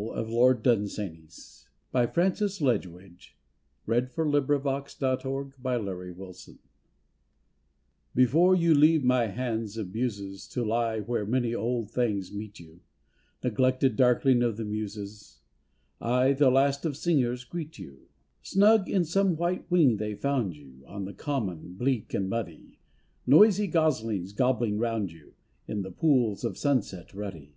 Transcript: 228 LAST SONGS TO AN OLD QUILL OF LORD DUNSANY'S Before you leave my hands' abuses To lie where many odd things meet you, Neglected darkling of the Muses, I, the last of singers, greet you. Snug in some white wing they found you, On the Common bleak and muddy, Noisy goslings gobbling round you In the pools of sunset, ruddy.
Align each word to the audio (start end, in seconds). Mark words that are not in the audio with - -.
228 0.00 0.80
LAST 0.80 0.94
SONGS 0.94 1.66
TO 1.92 1.98
AN 1.98 2.04
OLD 2.06 2.14
QUILL 2.14 2.24
OF 3.98 4.14
LORD 4.24 4.46
DUNSANY'S 4.62 6.60
Before 8.14 8.54
you 8.54 8.72
leave 8.74 9.04
my 9.04 9.26
hands' 9.26 9.76
abuses 9.76 10.48
To 10.48 10.64
lie 10.64 11.00
where 11.00 11.26
many 11.26 11.54
odd 11.54 11.90
things 11.90 12.32
meet 12.32 12.58
you, 12.58 12.80
Neglected 13.44 13.96
darkling 13.96 14.42
of 14.42 14.56
the 14.56 14.64
Muses, 14.64 15.42
I, 16.00 16.32
the 16.32 16.48
last 16.48 16.86
of 16.86 16.96
singers, 16.96 17.44
greet 17.44 17.78
you. 17.78 18.08
Snug 18.40 18.88
in 18.88 19.04
some 19.04 19.36
white 19.36 19.70
wing 19.70 19.98
they 19.98 20.14
found 20.14 20.56
you, 20.56 20.82
On 20.86 21.04
the 21.04 21.12
Common 21.12 21.74
bleak 21.74 22.14
and 22.14 22.26
muddy, 22.26 22.78
Noisy 23.26 23.66
goslings 23.66 24.32
gobbling 24.32 24.78
round 24.78 25.12
you 25.12 25.34
In 25.68 25.82
the 25.82 25.90
pools 25.90 26.42
of 26.42 26.56
sunset, 26.56 27.12
ruddy. 27.12 27.52